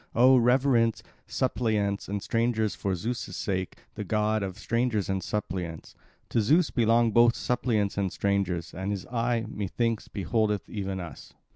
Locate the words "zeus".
2.95-3.37, 6.41-6.71